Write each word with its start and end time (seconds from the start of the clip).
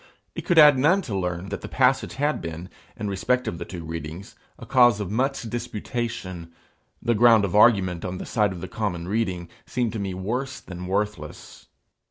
It 0.33 0.45
could 0.47 0.57
add 0.57 0.79
none 0.79 1.03
to 1.03 1.15
learn 1.15 1.49
that 1.49 1.61
the 1.61 1.67
passage 1.67 2.15
had 2.15 2.41
been, 2.41 2.69
in 2.97 3.07
respect 3.07 3.47
of 3.47 3.59
the 3.59 3.65
two 3.65 3.85
readings, 3.85 4.35
a 4.57 4.65
cause 4.65 4.99
of 4.99 5.11
much 5.11 5.43
disputation: 5.43 6.51
the 7.03 7.13
ground 7.13 7.45
of 7.45 7.55
argument 7.55 8.03
on 8.03 8.17
the 8.17 8.25
side 8.25 8.51
of 8.51 8.61
the 8.61 8.67
common 8.67 9.07
reading, 9.07 9.47
seemed 9.67 9.93
to 9.93 9.99
me 9.99 10.15
worse 10.15 10.59
than 10.59 10.87
worthless. 10.87 11.67